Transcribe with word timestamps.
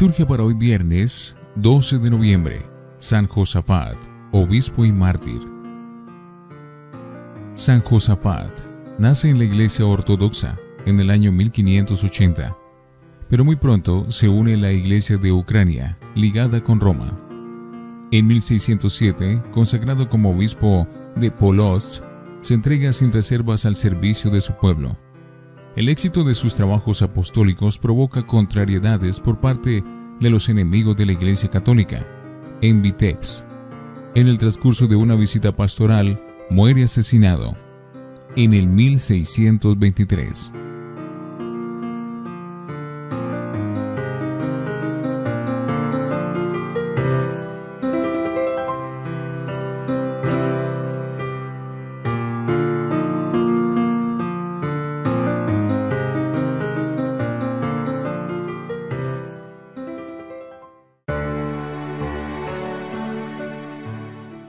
Liturgia 0.00 0.26
para 0.26 0.44
hoy 0.44 0.54
viernes 0.54 1.36
12 1.56 1.98
de 1.98 2.08
noviembre. 2.08 2.62
San 3.00 3.26
Josafat, 3.26 3.98
obispo 4.32 4.86
y 4.86 4.92
mártir. 4.92 5.40
San 7.52 7.82
Josafat 7.82 8.50
nace 8.98 9.28
en 9.28 9.36
la 9.36 9.44
iglesia 9.44 9.84
ortodoxa 9.84 10.58
en 10.86 11.00
el 11.00 11.10
año 11.10 11.32
1580, 11.32 12.56
pero 13.28 13.44
muy 13.44 13.56
pronto 13.56 14.10
se 14.10 14.26
une 14.26 14.54
a 14.54 14.56
la 14.56 14.72
iglesia 14.72 15.18
de 15.18 15.32
Ucrania, 15.32 15.98
ligada 16.14 16.64
con 16.64 16.80
Roma. 16.80 17.14
En 18.10 18.26
1607, 18.26 19.42
consagrado 19.50 20.08
como 20.08 20.30
obispo 20.30 20.88
de 21.16 21.30
Polost, 21.30 22.02
se 22.40 22.54
entrega 22.54 22.94
sin 22.94 23.12
reservas 23.12 23.66
al 23.66 23.76
servicio 23.76 24.30
de 24.30 24.40
su 24.40 24.54
pueblo. 24.54 24.96
El 25.76 25.88
éxito 25.88 26.24
de 26.24 26.34
sus 26.34 26.56
trabajos 26.56 27.00
apostólicos 27.00 27.78
provoca 27.78 28.26
contrariedades 28.26 29.20
por 29.20 29.40
parte 29.40 29.84
de 30.18 30.30
los 30.30 30.48
enemigos 30.48 30.96
de 30.96 31.06
la 31.06 31.12
Iglesia 31.12 31.48
Católica. 31.48 32.04
En 32.60 32.82
Vitex, 32.82 33.46
en 34.16 34.26
el 34.26 34.36
transcurso 34.38 34.88
de 34.88 34.96
una 34.96 35.14
visita 35.14 35.52
pastoral, 35.52 36.20
muere 36.50 36.82
asesinado 36.84 37.54
en 38.36 38.54
el 38.54 38.66
1623. 38.66 40.52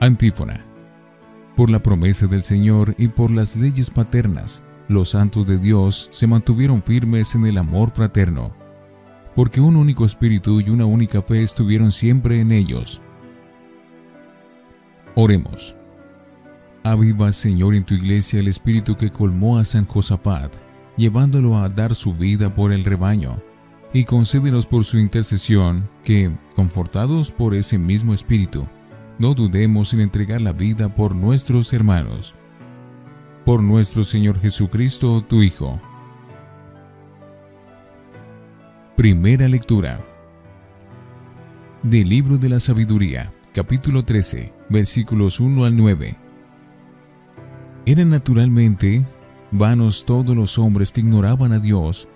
Antífona. 0.02 0.66
Por 1.54 1.70
la 1.70 1.80
promesa 1.80 2.26
del 2.26 2.42
Señor 2.42 2.92
y 2.98 3.06
por 3.06 3.30
las 3.30 3.54
leyes 3.54 3.88
paternas, 3.88 4.64
los 4.88 5.10
santos 5.10 5.46
de 5.46 5.58
Dios 5.58 6.08
se 6.10 6.26
mantuvieron 6.26 6.82
firmes 6.82 7.36
en 7.36 7.46
el 7.46 7.56
amor 7.56 7.92
fraterno, 7.92 8.52
porque 9.36 9.60
un 9.60 9.76
único 9.76 10.04
espíritu 10.04 10.60
y 10.60 10.70
una 10.70 10.86
única 10.86 11.22
fe 11.22 11.40
estuvieron 11.40 11.92
siempre 11.92 12.40
en 12.40 12.50
ellos. 12.50 13.00
Oremos. 15.14 15.76
Aviva, 16.82 17.30
Señor, 17.30 17.76
en 17.76 17.84
tu 17.84 17.94
iglesia 17.94 18.40
el 18.40 18.48
espíritu 18.48 18.96
que 18.96 19.08
colmó 19.08 19.58
a 19.58 19.64
San 19.64 19.86
Josafat, 19.86 20.52
llevándolo 20.96 21.58
a 21.58 21.68
dar 21.68 21.94
su 21.94 22.12
vida 22.12 22.52
por 22.52 22.72
el 22.72 22.84
rebaño, 22.84 23.40
y 23.92 24.02
concédenos 24.02 24.66
por 24.66 24.84
su 24.84 24.98
intercesión 24.98 25.88
que, 26.02 26.36
confortados 26.56 27.30
por 27.30 27.54
ese 27.54 27.78
mismo 27.78 28.12
espíritu, 28.14 28.66
no 29.18 29.34
dudemos 29.34 29.92
en 29.94 30.00
entregar 30.00 30.40
la 30.40 30.52
vida 30.52 30.88
por 30.88 31.14
nuestros 31.14 31.72
hermanos. 31.72 32.34
Por 33.44 33.62
nuestro 33.62 34.04
Señor 34.04 34.38
Jesucristo, 34.38 35.22
tu 35.22 35.42
Hijo. 35.42 35.80
Primera 38.96 39.48
lectura. 39.48 40.00
Del 41.82 42.08
libro 42.08 42.38
de 42.38 42.48
la 42.48 42.60
sabiduría, 42.60 43.32
capítulo 43.52 44.04
13, 44.04 44.52
versículos 44.68 45.40
1 45.40 45.64
al 45.64 45.76
9. 45.76 46.16
Eran 47.84 48.10
naturalmente 48.10 49.04
vanos 49.50 50.04
todos 50.06 50.36
los 50.36 50.58
hombres 50.58 50.92
que 50.92 51.00
ignoraban 51.00 51.52
a 51.52 51.58
Dios 51.58 52.08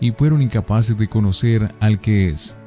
y 0.00 0.12
fueron 0.12 0.42
incapaces 0.42 0.98
de 0.98 1.08
conocer 1.08 1.74
al 1.80 1.98
que 1.98 2.28
es, 2.28 2.58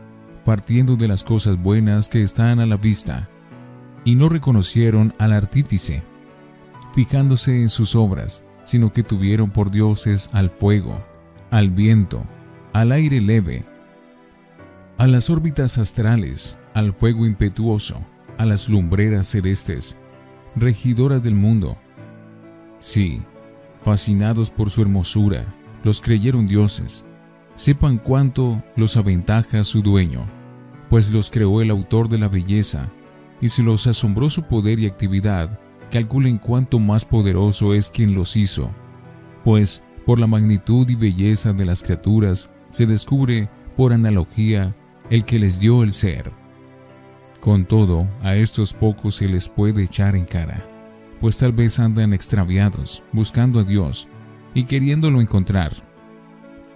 partiendo 0.43 0.95
de 0.95 1.07
las 1.07 1.23
cosas 1.23 1.61
buenas 1.61 2.09
que 2.09 2.23
están 2.23 2.59
a 2.59 2.65
la 2.65 2.77
vista 2.77 3.29
y 4.07 4.15
no 4.15 4.29
reconocieron 4.29 5.13
al 5.17 5.33
artífice, 5.33 6.01
fijándose 6.93 7.61
en 7.61 7.67
sus 7.67 7.93
obras, 7.93 8.45
sino 8.63 8.93
que 8.93 9.03
tuvieron 9.03 9.49
por 9.49 9.69
dioses 9.69 10.29
al 10.31 10.49
fuego, 10.49 11.03
al 11.51 11.71
viento, 11.71 12.23
al 12.71 12.93
aire 12.93 13.19
leve, 13.19 13.65
a 14.97 15.07
las 15.07 15.29
órbitas 15.29 15.77
astrales, 15.77 16.57
al 16.73 16.93
fuego 16.93 17.25
impetuoso, 17.25 17.99
a 18.37 18.45
las 18.45 18.69
lumbreras 18.69 19.27
celestes, 19.27 19.97
regidoras 20.55 21.21
del 21.21 21.35
mundo. 21.35 21.77
Sí, 22.79 23.19
fascinados 23.83 24.49
por 24.49 24.69
su 24.69 24.83
hermosura, 24.83 25.53
los 25.83 25.99
creyeron 25.99 26.47
dioses. 26.47 27.05
Sepan 27.55 27.97
cuánto 27.97 28.63
los 28.77 28.95
aventaja 28.95 29.65
su 29.65 29.81
dueño, 29.81 30.25
pues 30.89 31.11
los 31.11 31.29
creó 31.29 31.61
el 31.61 31.71
autor 31.71 32.07
de 32.07 32.19
la 32.19 32.29
belleza, 32.29 32.89
y 33.41 33.49
si 33.49 33.61
los 33.61 33.87
asombró 33.87 34.29
su 34.29 34.43
poder 34.43 34.79
y 34.79 34.87
actividad, 34.87 35.59
calculen 35.91 36.37
cuánto 36.37 36.79
más 36.79 37.05
poderoso 37.05 37.73
es 37.73 37.89
quien 37.89 38.13
los 38.13 38.35
hizo, 38.35 38.69
pues 39.43 39.83
por 40.05 40.19
la 40.19 40.27
magnitud 40.27 40.89
y 40.89 40.95
belleza 40.95 41.53
de 41.53 41.65
las 41.65 41.83
criaturas 41.83 42.49
se 42.71 42.85
descubre 42.85 43.49
por 43.75 43.93
analogía 43.93 44.71
el 45.09 45.23
que 45.23 45.39
les 45.39 45.59
dio 45.59 45.83
el 45.83 45.93
ser. 45.93 46.31
Con 47.39 47.65
todo, 47.65 48.07
a 48.21 48.35
estos 48.35 48.73
pocos 48.73 49.15
se 49.15 49.27
les 49.27 49.47
puede 49.47 49.83
echar 49.83 50.15
en 50.15 50.25
cara, 50.25 50.65
pues 51.21 51.37
tal 51.37 51.51
vez 51.51 51.79
andan 51.79 52.13
extraviados, 52.13 53.03
buscando 53.11 53.59
a 53.59 53.63
Dios 53.63 54.07
y 54.53 54.63
queriéndolo 54.63 55.21
encontrar. 55.21 55.71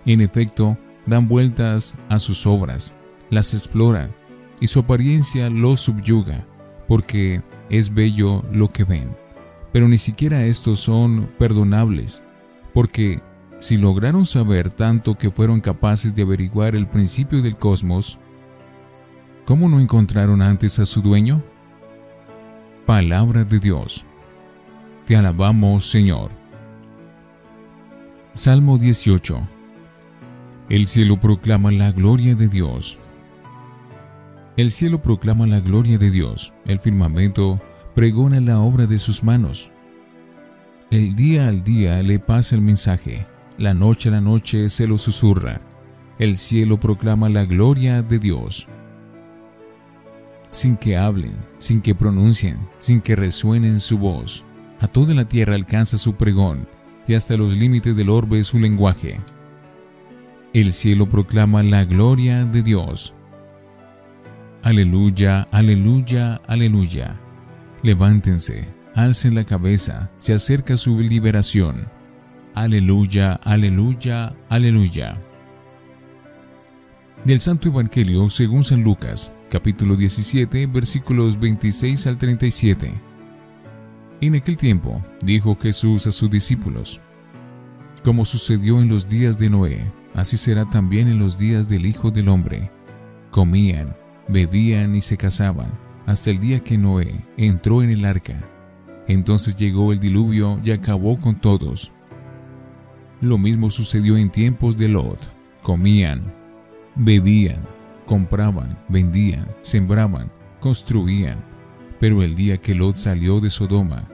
En 0.05 0.21
efecto, 0.21 0.77
dan 1.05 1.27
vueltas 1.27 1.95
a 2.09 2.19
sus 2.19 2.45
obras, 2.45 2.95
las 3.29 3.53
exploran, 3.53 4.13
y 4.59 4.67
su 4.67 4.79
apariencia 4.79 5.49
los 5.49 5.81
subyuga, 5.81 6.45
porque 6.91 7.41
es 7.69 7.93
bello 7.93 8.43
lo 8.51 8.69
que 8.69 8.83
ven. 8.83 9.15
Pero 9.71 9.87
ni 9.87 9.97
siquiera 9.97 10.43
estos 10.43 10.81
son 10.81 11.31
perdonables, 11.39 12.21
porque 12.73 13.21
si 13.59 13.77
lograron 13.77 14.25
saber 14.25 14.73
tanto 14.73 15.15
que 15.15 15.31
fueron 15.31 15.61
capaces 15.61 16.13
de 16.13 16.23
averiguar 16.23 16.75
el 16.75 16.89
principio 16.89 17.41
del 17.41 17.55
cosmos, 17.55 18.19
¿cómo 19.45 19.69
no 19.69 19.79
encontraron 19.79 20.41
antes 20.41 20.79
a 20.79 20.85
su 20.85 21.01
dueño? 21.01 21.41
Palabra 22.85 23.45
de 23.45 23.59
Dios. 23.59 24.03
Te 25.05 25.15
alabamos, 25.15 25.89
Señor. 25.89 26.31
Salmo 28.33 28.77
18. 28.77 29.39
El 30.67 30.87
cielo 30.87 31.17
proclama 31.17 31.71
la 31.71 31.93
gloria 31.93 32.35
de 32.35 32.49
Dios. 32.49 32.99
El 34.61 34.69
cielo 34.69 35.01
proclama 35.01 35.47
la 35.47 35.59
gloria 35.59 35.97
de 35.97 36.11
Dios, 36.11 36.53
el 36.67 36.77
firmamento 36.77 37.59
pregona 37.95 38.39
la 38.39 38.59
obra 38.59 38.85
de 38.85 38.99
sus 38.99 39.23
manos. 39.23 39.71
El 40.91 41.15
día 41.15 41.47
al 41.47 41.63
día 41.63 42.03
le 42.03 42.19
pasa 42.19 42.53
el 42.53 42.61
mensaje, 42.61 43.25
la 43.57 43.73
noche 43.73 44.09
a 44.09 44.11
la 44.11 44.21
noche 44.21 44.69
se 44.69 44.85
lo 44.85 44.99
susurra. 44.99 45.61
El 46.19 46.37
cielo 46.37 46.79
proclama 46.79 47.27
la 47.27 47.45
gloria 47.45 48.03
de 48.03 48.19
Dios. 48.19 48.67
Sin 50.51 50.77
que 50.77 50.95
hablen, 50.95 51.33
sin 51.57 51.81
que 51.81 51.95
pronuncien, 51.95 52.59
sin 52.77 53.01
que 53.01 53.15
resuenen 53.15 53.79
su 53.79 53.97
voz, 53.97 54.45
a 54.79 54.87
toda 54.87 55.15
la 55.15 55.27
tierra 55.27 55.55
alcanza 55.55 55.97
su 55.97 56.13
pregón 56.13 56.67
y 57.07 57.15
hasta 57.15 57.35
los 57.35 57.57
límites 57.57 57.95
del 57.95 58.11
orbe 58.11 58.43
su 58.43 58.59
lenguaje. 58.59 59.19
El 60.53 60.71
cielo 60.71 61.09
proclama 61.09 61.63
la 61.63 61.83
gloria 61.83 62.45
de 62.45 62.61
Dios. 62.61 63.15
Aleluya, 64.63 65.47
aleluya, 65.51 66.39
aleluya. 66.45 67.19
Levántense, 67.81 68.71
alcen 68.93 69.33
la 69.33 69.43
cabeza, 69.43 70.11
se 70.19 70.35
acerca 70.35 70.77
su 70.77 70.99
liberación. 70.99 71.87
Aleluya, 72.53 73.33
aleluya, 73.43 74.35
aleluya. 74.49 75.17
Del 77.25 77.41
Santo 77.41 77.69
Evangelio 77.69 78.29
según 78.29 78.63
San 78.63 78.83
Lucas, 78.83 79.33
capítulo 79.49 79.95
17, 79.95 80.67
versículos 80.67 81.39
26 81.39 82.05
al 82.05 82.19
37. 82.19 82.93
En 84.21 84.35
aquel 84.35 84.57
tiempo 84.57 85.03
dijo 85.23 85.57
Jesús 85.59 86.05
a 86.05 86.11
sus 86.11 86.29
discípulos, 86.29 87.01
Como 88.03 88.25
sucedió 88.25 88.79
en 88.79 88.89
los 88.89 89.09
días 89.09 89.39
de 89.39 89.49
Noé, 89.49 89.91
así 90.13 90.37
será 90.37 90.69
también 90.69 91.07
en 91.07 91.17
los 91.17 91.39
días 91.39 91.67
del 91.67 91.87
Hijo 91.87 92.11
del 92.11 92.29
Hombre. 92.29 92.69
Comían, 93.31 93.95
bebían 94.31 94.95
y 94.95 95.01
se 95.01 95.17
casaban, 95.17 95.71
hasta 96.05 96.31
el 96.31 96.39
día 96.39 96.61
que 96.61 96.77
Noé 96.77 97.23
entró 97.37 97.83
en 97.83 97.89
el 97.89 98.05
arca. 98.05 98.41
Entonces 99.07 99.55
llegó 99.55 99.91
el 99.91 99.99
diluvio 99.99 100.59
y 100.63 100.71
acabó 100.71 101.19
con 101.19 101.39
todos. 101.39 101.91
Lo 103.19 103.37
mismo 103.37 103.69
sucedió 103.69 104.17
en 104.17 104.29
tiempos 104.29 104.77
de 104.77 104.87
Lot. 104.87 105.19
Comían, 105.61 106.23
bebían, 106.95 107.61
compraban, 108.05 108.77
vendían, 108.89 109.47
sembraban, 109.61 110.31
construían. 110.59 111.43
Pero 111.99 112.23
el 112.23 112.33
día 112.33 112.57
que 112.57 112.73
Lot 112.73 112.95
salió 112.95 113.39
de 113.39 113.51
Sodoma, 113.51 114.07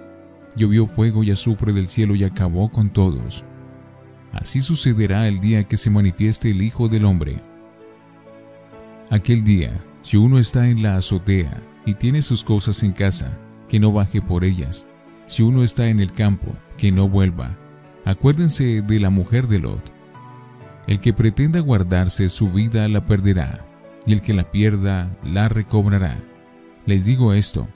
llovió 0.55 0.87
fuego 0.87 1.23
y 1.23 1.31
azufre 1.31 1.71
del 1.71 1.87
cielo 1.87 2.15
y 2.15 2.23
acabó 2.23 2.69
con 2.69 2.89
todos. 2.89 3.45
Así 4.33 4.61
sucederá 4.61 5.27
el 5.27 5.39
día 5.39 5.63
que 5.63 5.77
se 5.77 5.89
manifieste 5.89 6.51
el 6.51 6.61
Hijo 6.61 6.89
del 6.89 7.05
Hombre. 7.05 7.37
Aquel 9.09 9.43
día, 9.43 9.71
si 10.07 10.15
uno 10.15 10.39
está 10.39 10.69
en 10.69 10.81
la 10.81 10.95
azotea 10.95 11.61
y 11.85 11.93
tiene 11.93 12.21
sus 12.21 12.41
cosas 12.41 12.81
en 12.81 12.93
casa, 12.93 13.37
que 13.67 13.77
no 13.77 13.91
baje 13.91 14.21
por 14.21 14.45
ellas. 14.45 14.87
Si 15.25 15.43
uno 15.43 15.63
está 15.63 15.89
en 15.89 15.99
el 15.99 16.13
campo, 16.13 16.47
que 16.77 16.93
no 16.93 17.09
vuelva. 17.09 17.57
Acuérdense 18.05 18.81
de 18.81 18.99
la 19.01 19.09
mujer 19.09 19.49
de 19.49 19.59
Lot. 19.59 19.83
El 20.87 21.01
que 21.01 21.11
pretenda 21.11 21.59
guardarse 21.59 22.29
su 22.29 22.47
vida 22.47 22.87
la 22.87 23.03
perderá, 23.03 23.65
y 24.05 24.13
el 24.13 24.21
que 24.21 24.33
la 24.33 24.49
pierda 24.49 25.13
la 25.25 25.49
recobrará. 25.49 26.17
Les 26.85 27.03
digo 27.03 27.33
esto, 27.33 27.67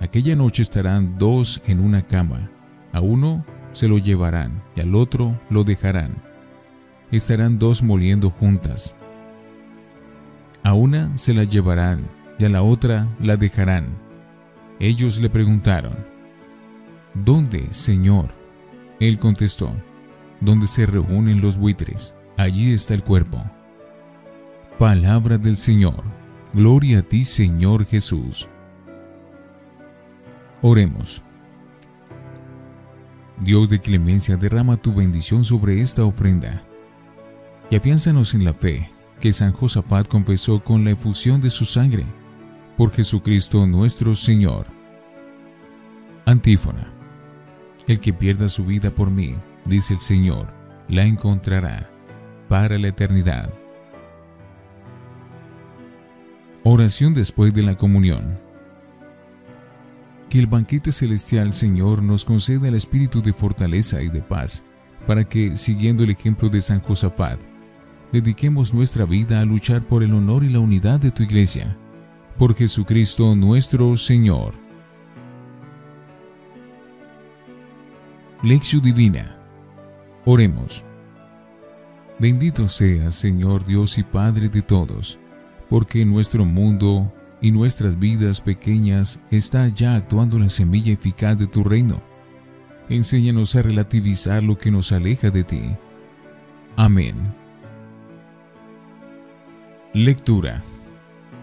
aquella 0.00 0.34
noche 0.34 0.64
estarán 0.64 1.16
dos 1.18 1.62
en 1.68 1.78
una 1.78 2.02
cama, 2.02 2.50
a 2.92 3.00
uno 3.00 3.46
se 3.70 3.86
lo 3.86 3.98
llevarán 3.98 4.60
y 4.74 4.80
al 4.80 4.96
otro 4.96 5.40
lo 5.50 5.62
dejarán. 5.62 6.16
Estarán 7.12 7.60
dos 7.60 7.84
moliendo 7.84 8.28
juntas. 8.28 8.96
A 10.66 10.74
una 10.74 11.16
se 11.16 11.32
la 11.32 11.44
llevarán 11.44 12.08
y 12.40 12.44
a 12.44 12.48
la 12.48 12.64
otra 12.64 13.06
la 13.20 13.36
dejarán. 13.36 13.86
Ellos 14.80 15.20
le 15.20 15.30
preguntaron, 15.30 15.94
¿Dónde, 17.14 17.72
Señor? 17.72 18.30
Él 18.98 19.16
contestó, 19.16 19.70
donde 20.40 20.66
se 20.66 20.84
reúnen 20.84 21.40
los 21.40 21.56
buitres, 21.56 22.16
allí 22.36 22.72
está 22.72 22.94
el 22.94 23.04
cuerpo. 23.04 23.40
Palabra 24.76 25.38
del 25.38 25.56
Señor. 25.56 26.02
Gloria 26.52 26.98
a 26.98 27.02
ti, 27.02 27.22
Señor 27.22 27.86
Jesús. 27.86 28.48
Oremos. 30.62 31.22
Dios 33.38 33.68
de 33.68 33.80
clemencia, 33.80 34.36
derrama 34.36 34.76
tu 34.76 34.92
bendición 34.92 35.44
sobre 35.44 35.80
esta 35.80 36.04
ofrenda 36.04 36.64
y 37.70 37.76
afiánzanos 37.76 38.34
en 38.34 38.42
la 38.42 38.52
fe 38.52 38.95
que 39.20 39.32
San 39.32 39.52
Josafat 39.52 40.08
confesó 40.08 40.62
con 40.62 40.84
la 40.84 40.90
efusión 40.90 41.40
de 41.40 41.50
su 41.50 41.64
sangre, 41.64 42.04
por 42.76 42.92
Jesucristo 42.92 43.66
nuestro 43.66 44.14
Señor. 44.14 44.66
Antífona. 46.26 46.92
El 47.86 48.00
que 48.00 48.12
pierda 48.12 48.48
su 48.48 48.64
vida 48.64 48.90
por 48.90 49.10
mí, 49.10 49.34
dice 49.64 49.94
el 49.94 50.00
Señor, 50.00 50.48
la 50.88 51.04
encontrará 51.04 51.88
para 52.48 52.78
la 52.78 52.88
eternidad. 52.88 53.52
Oración 56.64 57.14
después 57.14 57.54
de 57.54 57.62
la 57.62 57.76
comunión. 57.76 58.38
Que 60.28 60.40
el 60.40 60.48
banquete 60.48 60.90
celestial 60.90 61.54
Señor 61.54 62.02
nos 62.02 62.24
conceda 62.24 62.66
el 62.66 62.74
espíritu 62.74 63.22
de 63.22 63.32
fortaleza 63.32 64.02
y 64.02 64.08
de 64.08 64.20
paz, 64.20 64.64
para 65.06 65.22
que, 65.22 65.54
siguiendo 65.54 66.02
el 66.02 66.10
ejemplo 66.10 66.48
de 66.48 66.60
San 66.60 66.80
Josafat, 66.80 67.38
dediquemos 68.12 68.72
nuestra 68.72 69.04
vida 69.04 69.40
a 69.40 69.44
luchar 69.44 69.86
por 69.86 70.02
el 70.02 70.14
honor 70.14 70.44
y 70.44 70.48
la 70.48 70.60
unidad 70.60 71.00
de 71.00 71.10
tu 71.10 71.22
iglesia. 71.22 71.76
Por 72.38 72.54
Jesucristo 72.54 73.34
nuestro 73.34 73.96
Señor. 73.96 74.54
Lección 78.42 78.82
Divina. 78.82 79.38
Oremos. 80.24 80.84
Bendito 82.18 82.68
seas, 82.68 83.14
Señor 83.14 83.64
Dios 83.64 83.98
y 83.98 84.02
Padre 84.02 84.48
de 84.48 84.62
todos, 84.62 85.18
porque 85.68 86.02
en 86.02 86.10
nuestro 86.10 86.44
mundo 86.44 87.12
y 87.40 87.50
nuestras 87.50 87.98
vidas 87.98 88.40
pequeñas 88.40 89.20
está 89.30 89.68
ya 89.68 89.96
actuando 89.96 90.38
la 90.38 90.48
semilla 90.48 90.92
eficaz 90.92 91.38
de 91.38 91.46
tu 91.46 91.62
reino. 91.64 92.02
Enséñanos 92.88 93.54
a 93.56 93.62
relativizar 93.62 94.42
lo 94.42 94.56
que 94.56 94.70
nos 94.70 94.92
aleja 94.92 95.30
de 95.30 95.44
ti. 95.44 95.62
Amén. 96.76 97.45
Lectura. 99.96 100.62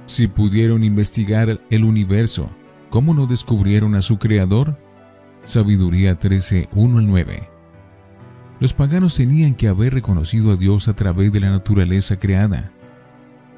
Si 0.05 0.27
pudieron 0.27 0.83
investigar 0.83 1.59
el 1.71 1.83
universo, 1.83 2.51
¿cómo 2.91 3.15
no 3.15 3.25
descubrieron 3.25 3.95
a 3.95 4.03
su 4.03 4.19
creador? 4.19 4.77
Sabiduría 5.41 6.19
13, 6.19 6.69
1 6.75 6.99
al 6.99 7.07
9. 7.07 7.49
Los 8.59 8.75
paganos 8.75 9.15
tenían 9.15 9.55
que 9.55 9.69
haber 9.69 9.95
reconocido 9.95 10.51
a 10.51 10.55
Dios 10.55 10.87
a 10.87 10.93
través 10.93 11.33
de 11.33 11.39
la 11.39 11.49
naturaleza 11.49 12.19
creada. 12.19 12.71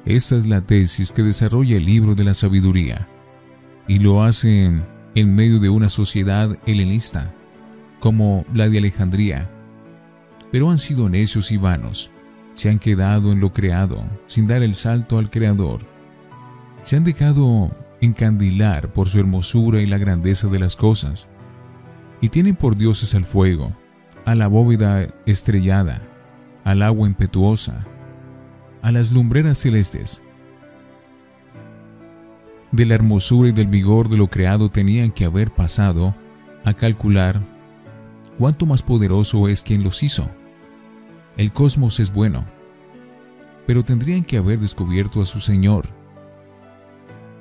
Esta 0.06 0.34
es 0.36 0.46
la 0.46 0.62
tesis 0.62 1.12
que 1.12 1.22
desarrolla 1.22 1.76
el 1.76 1.84
libro 1.84 2.14
de 2.14 2.24
la 2.24 2.32
sabiduría, 2.32 3.06
y 3.86 3.98
lo 3.98 4.22
hacen 4.22 4.82
en 5.14 5.34
medio 5.34 5.58
de 5.58 5.68
una 5.68 5.90
sociedad 5.90 6.58
helenista, 6.64 7.34
como 8.00 8.46
la 8.54 8.70
de 8.70 8.78
Alejandría. 8.78 9.50
Pero 10.50 10.70
han 10.70 10.78
sido 10.78 11.10
necios 11.10 11.52
y 11.52 11.58
vanos, 11.58 12.10
se 12.56 12.70
han 12.70 12.78
quedado 12.78 13.32
en 13.32 13.40
lo 13.40 13.52
creado, 13.52 14.02
sin 14.26 14.48
dar 14.48 14.62
el 14.62 14.74
salto 14.74 15.18
al 15.18 15.30
Creador. 15.30 15.80
Se 16.82 16.96
han 16.96 17.04
dejado 17.04 17.70
encandilar 18.00 18.92
por 18.92 19.08
su 19.08 19.20
hermosura 19.20 19.80
y 19.80 19.86
la 19.86 19.98
grandeza 19.98 20.48
de 20.48 20.58
las 20.58 20.74
cosas, 20.74 21.28
y 22.20 22.30
tienen 22.30 22.56
por 22.56 22.76
dioses 22.76 23.14
al 23.14 23.24
fuego, 23.24 23.72
a 24.24 24.34
la 24.34 24.48
bóveda 24.48 25.06
estrellada, 25.26 26.00
al 26.64 26.82
agua 26.82 27.06
impetuosa, 27.06 27.86
a 28.80 28.90
las 28.90 29.12
lumbreras 29.12 29.58
celestes. 29.58 30.22
De 32.72 32.86
la 32.86 32.94
hermosura 32.94 33.50
y 33.50 33.52
del 33.52 33.68
vigor 33.68 34.08
de 34.08 34.16
lo 34.16 34.28
creado 34.28 34.70
tenían 34.70 35.12
que 35.12 35.26
haber 35.26 35.50
pasado 35.50 36.14
a 36.64 36.72
calcular 36.72 37.40
cuánto 38.38 38.64
más 38.64 38.82
poderoso 38.82 39.46
es 39.48 39.62
quien 39.62 39.84
los 39.84 40.02
hizo. 40.02 40.28
El 41.36 41.52
cosmos 41.52 42.00
es 42.00 42.12
bueno, 42.12 42.44
pero 43.66 43.84
tendrían 43.84 44.24
que 44.24 44.38
haber 44.38 44.58
descubierto 44.58 45.20
a 45.20 45.26
su 45.26 45.40
Señor. 45.40 45.86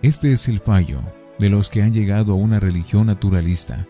Este 0.02 0.32
es 0.32 0.48
el 0.48 0.60
fallo 0.60 1.00
de 1.40 1.50
los 1.50 1.70
que 1.70 1.82
han 1.82 1.94
llegado 1.94 2.34
a 2.34 2.36
una 2.36 2.60
religión 2.60 3.08
naturalista, 3.08 3.88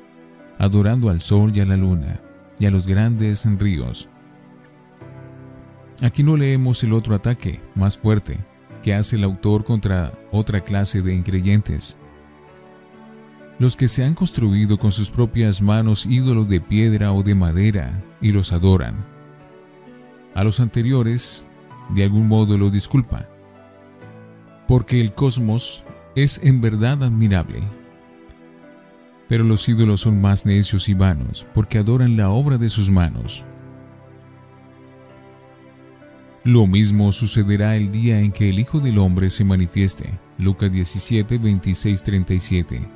adorando 0.57 1.09
al 1.09 1.21
sol 1.21 1.51
y 1.55 1.59
a 1.59 1.65
la 1.65 1.77
luna 1.77 2.21
y 2.59 2.65
a 2.65 2.71
los 2.71 2.87
grandes 2.87 3.45
ríos, 3.59 4.09
Aquí 6.01 6.23
no 6.23 6.35
leemos 6.35 6.83
el 6.83 6.91
otro 6.91 7.15
ataque, 7.15 7.61
más 7.73 7.97
fuerte, 7.97 8.37
que 8.83 8.93
hace 8.93 9.15
el 9.15 9.23
autor 9.23 9.63
contra 9.63 10.13
otra 10.31 10.61
clase 10.61 11.01
de 11.01 11.13
increyentes. 11.13 11.97
Los 13.59 13.77
que 13.77 13.87
se 13.87 14.03
han 14.03 14.13
construido 14.13 14.77
con 14.77 14.91
sus 14.91 15.09
propias 15.09 15.62
manos 15.62 16.05
ídolos 16.05 16.50
de 16.50 16.59
piedra 16.59 17.13
o 17.13 17.24
de 17.24 17.35
madera 17.35 18.03
y 18.19 18.33
los 18.33 18.51
adoran. 18.51 19.14
A 20.36 20.44
los 20.44 20.60
anteriores, 20.60 21.48
de 21.89 22.04
algún 22.04 22.27
modo 22.27 22.58
lo 22.58 22.70
disculpa, 22.70 23.27
porque 24.68 25.01
el 25.01 25.15
cosmos 25.15 25.84
es 26.15 26.39
en 26.44 26.62
verdad 26.62 27.04
admirable. 27.04 27.63
Pero 29.27 29.44
los 29.44 29.68
ídolos 29.68 30.01
son 30.01 30.22
más 30.22 30.46
necios 30.46 30.88
y 30.88 30.94
vanos, 30.94 31.48
porque 31.56 31.80
adoran 31.80 32.15
la 32.15 32.30
obra 32.30 32.60
de 32.60 32.70
sus 32.70 32.92
manos 32.92 33.44
lo 36.46 36.68
mismo 36.68 37.12
sucederá 37.12 37.75
el 37.75 37.92
día 37.92 38.20
en 38.20 38.32
que 38.32 38.51
el 38.51 38.60
Hijo 38.60 38.80
del 38.80 39.00
Hombre 39.00 39.32
se 39.32 39.44
manifieste. 39.44 40.20
Lucas 40.38 40.72
17, 40.72 41.39
26, 41.39 42.04
37. 42.04 42.88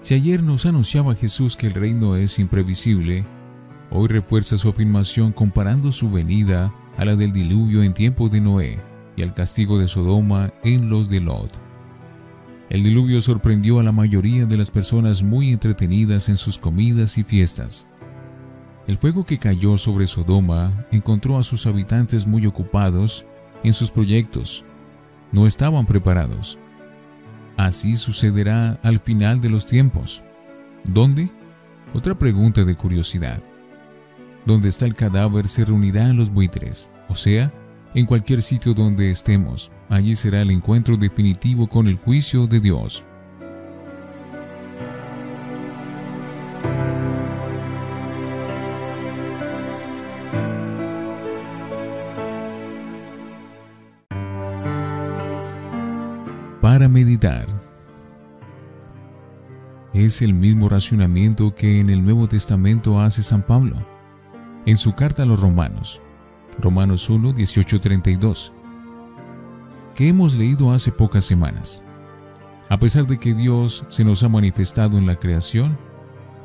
Si 0.00 0.14
ayer 0.14 0.42
nos 0.42 0.64
anunciaba 0.64 1.14
Jesús 1.14 1.54
que 1.54 1.66
el 1.66 1.74
reino 1.74 2.16
es 2.16 2.38
imprevisible, 2.38 3.26
hoy 3.92 4.08
refuerza 4.08 4.56
su 4.56 4.68
afirmación 4.68 5.32
comparando 5.32 5.92
su 5.92 6.10
venida 6.10 6.72
a 6.96 7.04
la 7.04 7.14
del 7.14 7.32
diluvio 7.32 7.82
en 7.82 7.92
tiempo 7.92 8.28
de 8.28 8.40
Noé 8.40 8.80
y 9.16 9.22
al 9.22 9.34
castigo 9.34 9.78
de 9.78 9.88
Sodoma 9.88 10.52
en 10.64 10.88
los 10.88 11.08
de 11.08 11.20
Lot. 11.20 11.52
El 12.70 12.82
diluvio 12.82 13.20
sorprendió 13.20 13.80
a 13.80 13.82
la 13.82 13.92
mayoría 13.92 14.46
de 14.46 14.56
las 14.56 14.70
personas 14.70 15.22
muy 15.22 15.52
entretenidas 15.52 16.30
en 16.30 16.36
sus 16.38 16.56
comidas 16.56 17.18
y 17.18 17.24
fiestas. 17.24 17.86
El 18.86 18.96
fuego 18.96 19.24
que 19.24 19.38
cayó 19.38 19.76
sobre 19.76 20.06
Sodoma 20.06 20.86
encontró 20.90 21.38
a 21.38 21.44
sus 21.44 21.66
habitantes 21.66 22.26
muy 22.26 22.46
ocupados 22.46 23.26
en 23.62 23.74
sus 23.74 23.90
proyectos. 23.90 24.64
No 25.32 25.46
estaban 25.46 25.84
preparados. 25.84 26.58
Así 27.58 27.96
sucederá 27.96 28.80
al 28.82 28.98
final 28.98 29.40
de 29.40 29.50
los 29.50 29.66
tiempos. 29.66 30.22
¿Dónde? 30.84 31.30
Otra 31.92 32.18
pregunta 32.18 32.64
de 32.64 32.74
curiosidad. 32.74 33.42
Donde 34.44 34.68
está 34.68 34.86
el 34.86 34.94
cadáver 34.94 35.48
se 35.48 35.64
reunirán 35.64 36.16
los 36.16 36.30
buitres, 36.30 36.90
o 37.08 37.14
sea, 37.14 37.52
en 37.94 38.06
cualquier 38.06 38.42
sitio 38.42 38.74
donde 38.74 39.10
estemos, 39.10 39.70
allí 39.88 40.16
será 40.16 40.42
el 40.42 40.50
encuentro 40.50 40.96
definitivo 40.96 41.68
con 41.68 41.86
el 41.86 41.96
juicio 41.96 42.46
de 42.46 42.60
Dios. 42.60 43.04
para 56.60 56.88
meditar. 56.88 57.44
Es 59.92 60.22
el 60.22 60.32
mismo 60.32 60.68
racionamiento 60.68 61.54
que 61.54 61.80
en 61.80 61.90
el 61.90 62.02
Nuevo 62.02 62.28
Testamento 62.28 63.00
hace 63.00 63.22
San 63.24 63.42
Pablo 63.42 63.91
en 64.66 64.76
su 64.76 64.94
carta 64.94 65.24
a 65.24 65.26
los 65.26 65.40
Romanos, 65.40 66.00
Romanos 66.60 67.10
1, 67.10 67.32
18, 67.32 67.80
32. 67.80 68.52
que 69.94 70.08
hemos 70.08 70.36
leído 70.36 70.72
hace 70.72 70.90
pocas 70.90 71.24
semanas. 71.24 71.82
A 72.70 72.78
pesar 72.78 73.06
de 73.06 73.18
que 73.18 73.34
Dios 73.34 73.84
se 73.88 74.04
nos 74.04 74.22
ha 74.22 74.28
manifestado 74.28 74.96
en 74.96 75.06
la 75.06 75.16
creación, 75.16 75.76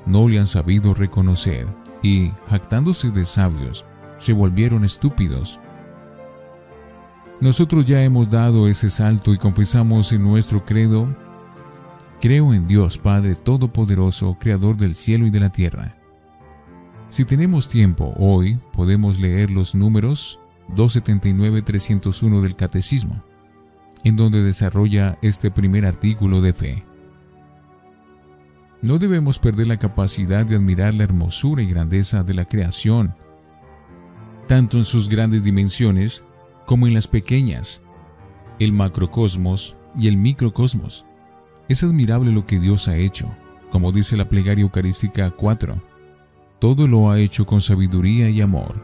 no 0.05 0.27
le 0.27 0.39
han 0.39 0.47
sabido 0.47 0.93
reconocer 0.93 1.67
y, 2.01 2.31
jactándose 2.49 3.11
de 3.11 3.23
sabios, 3.23 3.85
se 4.17 4.33
volvieron 4.33 4.83
estúpidos. 4.83 5.59
Nosotros 7.39 7.85
ya 7.85 8.01
hemos 8.03 8.29
dado 8.29 8.67
ese 8.67 8.89
salto 8.89 9.33
y 9.33 9.37
confesamos 9.37 10.11
en 10.11 10.23
nuestro 10.23 10.65
credo, 10.65 11.07
creo 12.19 12.53
en 12.53 12.67
Dios 12.67 12.97
Padre 12.97 13.35
Todopoderoso, 13.35 14.35
Creador 14.39 14.75
del 14.75 14.95
cielo 14.95 15.27
y 15.27 15.29
de 15.29 15.39
la 15.39 15.51
tierra. 15.51 15.95
Si 17.09 17.23
tenemos 17.23 17.69
tiempo 17.69 18.13
hoy, 18.17 18.59
podemos 18.73 19.17
leer 19.17 19.49
los 19.49 19.73
números 19.73 20.39
279-301 20.75 22.41
del 22.41 22.55
Catecismo, 22.55 23.23
en 24.03 24.17
donde 24.17 24.43
desarrolla 24.43 25.17
este 25.21 25.49
primer 25.49 25.85
artículo 25.85 26.41
de 26.41 26.53
fe. 26.53 26.83
No 28.81 28.99
debemos 28.99 29.39
perder 29.39 29.67
la 29.67 29.77
capacidad 29.77 30.45
de 30.45 30.55
admirar 30.57 30.93
la 30.93 31.05
hermosura 31.05 31.61
y 31.61 31.67
grandeza 31.67 32.23
de 32.23 32.33
la 32.33 32.45
creación, 32.45 33.15
tanto 34.47 34.77
en 34.77 34.83
sus 34.83 35.07
grandes 35.07 35.43
dimensiones 35.43 36.25
como 36.65 36.87
en 36.87 36.93
las 36.93 37.07
pequeñas, 37.07 37.81
el 38.59 38.73
macrocosmos 38.73 39.77
y 39.97 40.09
el 40.09 40.17
microcosmos. 40.17 41.05
Es 41.69 41.83
admirable 41.83 42.31
lo 42.33 42.45
que 42.45 42.59
Dios 42.59 42.89
ha 42.89 42.97
hecho, 42.97 43.33
como 43.71 43.93
dice 43.93 44.17
la 44.17 44.27
plegaria 44.27 44.63
eucarística 44.63 45.31
4. 45.31 45.81
Todo 46.59 46.87
lo 46.87 47.11
ha 47.11 47.19
hecho 47.19 47.45
con 47.45 47.61
sabiduría 47.61 48.29
y 48.29 48.41
amor. 48.41 48.81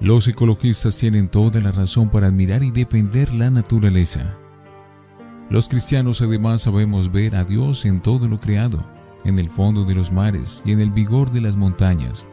Los 0.00 0.28
ecologistas 0.28 0.96
tienen 0.98 1.28
toda 1.28 1.60
la 1.60 1.72
razón 1.72 2.10
para 2.10 2.28
admirar 2.28 2.62
y 2.62 2.70
defender 2.70 3.34
la 3.34 3.50
naturaleza. 3.50 4.36
Los 5.50 5.68
cristianos 5.68 6.22
además 6.22 6.62
sabemos 6.62 7.10
ver 7.10 7.34
a 7.34 7.44
Dios 7.44 7.86
en 7.86 8.00
todo 8.00 8.28
lo 8.28 8.38
creado, 8.38 8.78
en 9.24 9.40
el 9.40 9.50
fondo 9.50 9.84
de 9.84 9.96
los 9.96 10.12
mares 10.12 10.62
y 10.64 10.70
en 10.70 10.80
el 10.80 10.92
vigor 10.92 11.32
de 11.32 11.40
las 11.40 11.56
montañas, 11.56 12.28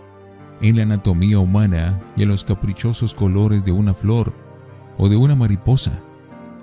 en 0.61 0.75
la 0.75 0.83
anatomía 0.83 1.39
humana 1.39 1.99
y 2.15 2.23
en 2.23 2.29
los 2.29 2.43
caprichosos 2.43 3.13
colores 3.15 3.65
de 3.65 3.71
una 3.71 3.95
flor 3.95 4.31
o 4.99 5.09
de 5.09 5.15
una 5.15 5.33
mariposa, 5.33 5.99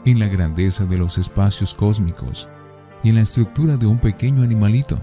en 0.04 0.20
la 0.20 0.28
grandeza 0.28 0.84
de 0.84 0.96
los 0.96 1.18
espacios 1.18 1.74
cósmicos 1.74 2.48
y 3.02 3.08
en 3.08 3.16
la 3.16 3.22
estructura 3.22 3.76
de 3.76 3.86
un 3.86 3.98
pequeño 3.98 4.42
animalito. 4.42 5.00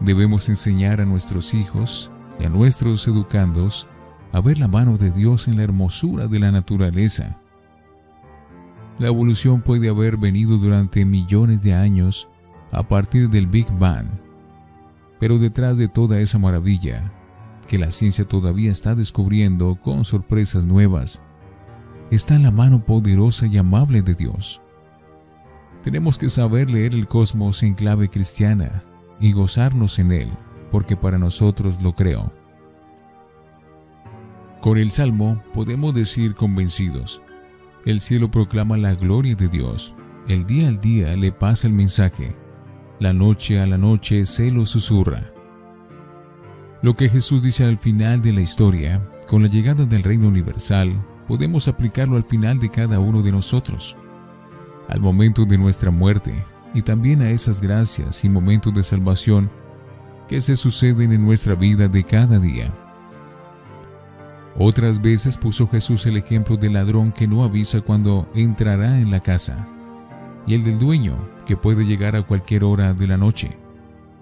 Debemos 0.00 0.48
enseñar 0.48 1.00
a 1.00 1.04
nuestros 1.04 1.54
hijos 1.54 2.10
y 2.40 2.44
a 2.44 2.48
nuestros 2.48 3.06
educandos 3.08 3.86
a 4.32 4.40
ver 4.40 4.58
la 4.58 4.68
mano 4.68 4.96
de 4.96 5.10
Dios 5.10 5.48
en 5.48 5.56
la 5.56 5.62
hermosura 5.62 6.26
de 6.26 6.38
la 6.38 6.52
naturaleza 6.52 7.38
la 8.98 9.06
evolución 9.06 9.62
puede 9.62 9.88
haber 9.88 10.16
venido 10.16 10.56
durante 10.56 11.04
millones 11.04 11.62
de 11.62 11.72
años 11.72 12.28
a 12.72 12.86
partir 12.86 13.30
del 13.30 13.46
Big 13.46 13.66
Bang. 13.78 14.08
Pero 15.20 15.38
detrás 15.38 15.78
de 15.78 15.86
toda 15.86 16.18
esa 16.18 16.38
maravilla, 16.38 17.12
que 17.68 17.78
la 17.78 17.92
ciencia 17.92 18.26
todavía 18.26 18.72
está 18.72 18.96
descubriendo 18.96 19.78
con 19.80 20.04
sorpresas 20.04 20.64
nuevas, 20.64 21.22
está 22.10 22.36
la 22.38 22.50
mano 22.50 22.84
poderosa 22.84 23.46
y 23.46 23.56
amable 23.56 24.02
de 24.02 24.14
Dios. 24.14 24.62
Tenemos 25.84 26.18
que 26.18 26.28
saber 26.28 26.68
leer 26.68 26.92
el 26.92 27.06
cosmos 27.06 27.62
en 27.62 27.74
clave 27.74 28.08
cristiana 28.08 28.82
y 29.20 29.32
gozarnos 29.32 29.98
en 29.98 30.12
él, 30.12 30.30
porque 30.70 30.96
para 30.96 31.18
nosotros 31.18 31.80
lo 31.82 31.94
creo. 31.94 32.32
Con 34.60 34.78
el 34.78 34.90
Salmo 34.90 35.42
podemos 35.52 35.94
decir 35.94 36.34
convencidos, 36.34 37.22
el 37.84 38.00
cielo 38.00 38.30
proclama 38.30 38.76
la 38.76 38.94
gloria 38.94 39.34
de 39.34 39.48
Dios. 39.48 39.94
El 40.26 40.46
día 40.46 40.68
al 40.68 40.80
día 40.80 41.16
le 41.16 41.32
pasa 41.32 41.68
el 41.68 41.72
mensaje. 41.72 42.36
La 42.98 43.12
noche 43.12 43.60
a 43.60 43.66
la 43.66 43.78
noche 43.78 44.26
se 44.26 44.50
lo 44.50 44.66
susurra. 44.66 45.32
Lo 46.82 46.94
que 46.94 47.08
Jesús 47.08 47.40
dice 47.40 47.64
al 47.64 47.78
final 47.78 48.20
de 48.20 48.32
la 48.32 48.40
historia, 48.40 49.00
con 49.28 49.42
la 49.42 49.48
llegada 49.48 49.84
del 49.84 50.02
reino 50.02 50.28
universal, 50.28 50.92
podemos 51.26 51.68
aplicarlo 51.68 52.16
al 52.16 52.24
final 52.24 52.58
de 52.58 52.68
cada 52.68 52.98
uno 52.98 53.22
de 53.22 53.32
nosotros, 53.32 53.96
al 54.88 55.00
momento 55.00 55.44
de 55.44 55.58
nuestra 55.58 55.90
muerte 55.90 56.44
y 56.74 56.82
también 56.82 57.22
a 57.22 57.30
esas 57.30 57.60
gracias 57.60 58.24
y 58.24 58.28
momentos 58.28 58.74
de 58.74 58.82
salvación 58.82 59.50
que 60.28 60.40
se 60.40 60.56
suceden 60.56 61.12
en 61.12 61.24
nuestra 61.24 61.54
vida 61.54 61.88
de 61.88 62.04
cada 62.04 62.38
día. 62.38 62.72
Otras 64.58 65.00
veces 65.00 65.36
puso 65.38 65.68
Jesús 65.68 66.04
el 66.06 66.16
ejemplo 66.16 66.56
del 66.56 66.74
ladrón 66.74 67.12
que 67.12 67.26
no 67.26 67.44
avisa 67.44 67.80
cuando 67.80 68.28
entrará 68.34 68.98
en 68.98 69.10
la 69.10 69.20
casa, 69.20 69.68
y 70.46 70.54
el 70.54 70.64
del 70.64 70.78
dueño 70.78 71.16
que 71.46 71.56
puede 71.56 71.84
llegar 71.84 72.16
a 72.16 72.22
cualquier 72.22 72.64
hora 72.64 72.92
de 72.92 73.06
la 73.06 73.16
noche, 73.16 73.56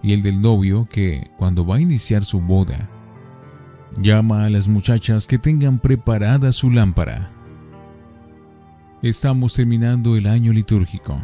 y 0.03 0.13
el 0.13 0.23
del 0.23 0.41
novio 0.41 0.87
que, 0.91 1.31
cuando 1.39 1.67
va 1.67 1.77
a 1.77 1.81
iniciar 1.81 2.25
su 2.25 2.41
boda, 2.41 2.89
llama 3.99 4.45
a 4.45 4.51
las 4.51 4.69
muchachas 4.69 5.27
que 5.27 5.39
tengan 5.39 5.79
preparada 5.79 6.53
su 6.53 6.71
lámpara. 6.71 7.33
Estamos 9.03 9.55
terminando 9.55 10.17
el 10.17 10.27
año 10.27 10.53
litúrgico. 10.53 11.19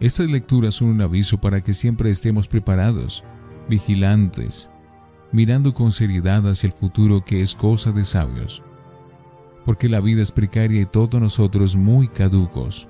Estas 0.00 0.30
lecturas 0.30 0.76
son 0.76 0.88
un 0.88 1.02
aviso 1.02 1.38
para 1.38 1.60
que 1.60 1.74
siempre 1.74 2.10
estemos 2.10 2.48
preparados, 2.48 3.22
vigilantes, 3.68 4.70
mirando 5.30 5.74
con 5.74 5.92
seriedad 5.92 6.48
hacia 6.48 6.68
el 6.68 6.72
futuro 6.72 7.22
que 7.22 7.42
es 7.42 7.54
cosa 7.54 7.92
de 7.92 8.06
sabios, 8.06 8.62
porque 9.66 9.90
la 9.90 10.00
vida 10.00 10.22
es 10.22 10.32
precaria 10.32 10.80
y 10.80 10.86
todos 10.86 11.20
nosotros 11.20 11.76
muy 11.76 12.08
caducos. 12.08 12.88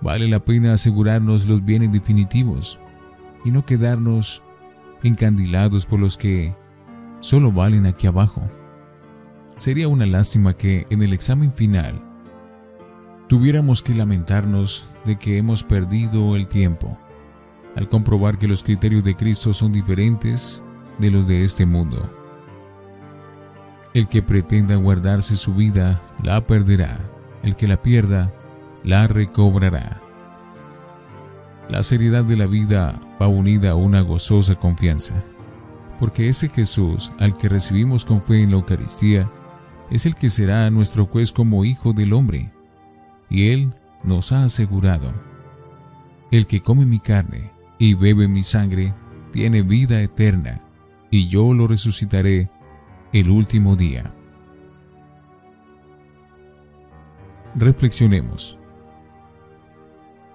Vale 0.00 0.26
la 0.26 0.44
pena 0.44 0.72
asegurarnos 0.72 1.46
los 1.46 1.64
bienes 1.64 1.92
definitivos 1.92 2.80
y 3.44 3.52
no 3.52 3.64
quedarnos 3.64 4.42
encandilados 5.04 5.86
por 5.86 6.00
los 6.00 6.16
que 6.16 6.52
solo 7.20 7.52
valen 7.52 7.86
aquí 7.86 8.08
abajo. 8.08 8.42
Sería 9.58 9.86
una 9.86 10.06
lástima 10.06 10.52
que 10.52 10.84
en 10.90 11.00
el 11.02 11.12
examen 11.12 11.52
final 11.52 12.07
tuviéramos 13.28 13.82
que 13.82 13.94
lamentarnos 13.94 14.88
de 15.04 15.18
que 15.18 15.36
hemos 15.36 15.62
perdido 15.62 16.34
el 16.34 16.48
tiempo 16.48 16.98
al 17.76 17.88
comprobar 17.88 18.38
que 18.38 18.48
los 18.48 18.64
criterios 18.64 19.04
de 19.04 19.14
Cristo 19.14 19.52
son 19.52 19.72
diferentes 19.72 20.64
de 20.98 21.10
los 21.10 21.28
de 21.28 21.44
este 21.44 21.64
mundo. 21.64 22.12
El 23.94 24.08
que 24.08 24.22
pretenda 24.22 24.74
guardarse 24.74 25.36
su 25.36 25.54
vida, 25.54 26.00
la 26.22 26.44
perderá. 26.44 26.98
El 27.42 27.54
que 27.54 27.68
la 27.68 27.80
pierda, 27.80 28.32
la 28.82 29.06
recobrará. 29.06 30.00
La 31.68 31.82
seriedad 31.82 32.24
de 32.24 32.36
la 32.36 32.46
vida 32.46 33.00
va 33.20 33.28
unida 33.28 33.70
a 33.70 33.76
una 33.76 34.00
gozosa 34.00 34.56
confianza, 34.56 35.22
porque 36.00 36.28
ese 36.28 36.48
Jesús 36.48 37.12
al 37.20 37.36
que 37.36 37.48
recibimos 37.48 38.04
con 38.04 38.20
fe 38.20 38.42
en 38.42 38.50
la 38.50 38.56
Eucaristía 38.56 39.30
es 39.90 40.04
el 40.04 40.14
que 40.16 40.30
será 40.30 40.68
nuestro 40.70 41.06
juez 41.06 41.30
como 41.30 41.64
Hijo 41.64 41.92
del 41.92 42.12
Hombre, 42.12 42.52
y 43.30 43.50
Él 43.50 43.70
nos 44.04 44.32
ha 44.32 44.44
asegurado, 44.44 45.12
el 46.30 46.46
que 46.46 46.60
come 46.60 46.86
mi 46.86 46.98
carne 46.98 47.50
y 47.78 47.94
bebe 47.94 48.28
mi 48.28 48.42
sangre 48.42 48.94
tiene 49.32 49.62
vida 49.62 50.00
eterna, 50.02 50.62
y 51.10 51.28
yo 51.28 51.54
lo 51.54 51.66
resucitaré 51.66 52.50
el 53.12 53.30
último 53.30 53.76
día. 53.76 54.14
Reflexionemos. 57.54 58.58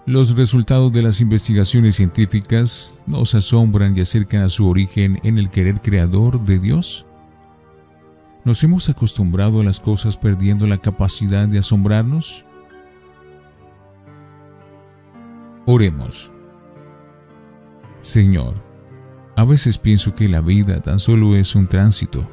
Los 0.06 0.36
resultados 0.36 0.92
de 0.92 1.02
las 1.02 1.22
investigaciones 1.22 1.96
científicas 1.96 2.98
nos 3.06 3.36
asombran 3.36 3.96
y 3.96 4.02
acercan 4.02 4.42
a 4.42 4.50
su 4.50 4.68
origen 4.68 5.20
en 5.24 5.38
el 5.38 5.50
querer 5.50 5.80
creador 5.80 6.44
de 6.44 6.60
Dios. 6.60 7.06
¿Nos 8.44 8.62
hemos 8.64 8.90
acostumbrado 8.90 9.62
a 9.62 9.64
las 9.64 9.80
cosas 9.80 10.18
perdiendo 10.18 10.68
la 10.68 10.78
capacidad 10.78 11.48
de 11.48 11.60
asombrarnos? 11.60 12.46
Oremos. 15.66 16.32
Señor, 18.02 18.56
a 19.38 19.46
veces 19.46 19.78
pienso 19.78 20.14
que 20.14 20.28
la 20.28 20.42
vida 20.42 20.82
tan 20.82 21.00
solo 21.00 21.38
es 21.38 21.56
un 21.56 21.68
tránsito, 21.68 22.28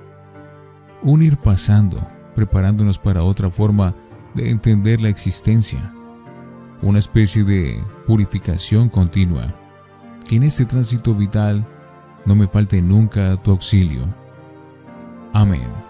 un 1.02 1.22
ir 1.22 1.36
pasando, 1.36 2.04
preparándonos 2.34 2.98
para 2.98 3.22
otra 3.22 3.48
forma 3.48 3.94
de 4.34 4.50
entender 4.50 5.00
la 5.00 5.10
existencia, 5.10 5.94
una 6.82 6.98
especie 6.98 7.44
de 7.44 7.80
purificación 8.04 8.88
continua, 8.88 9.54
que 10.28 10.34
en 10.36 10.42
este 10.42 10.64
tránsito 10.64 11.14
vital 11.14 11.64
no 12.26 12.34
me 12.34 12.48
falte 12.48 12.82
nunca 12.82 13.36
tu 13.36 13.52
auxilio. 13.52 14.02
Amén. 15.32 15.89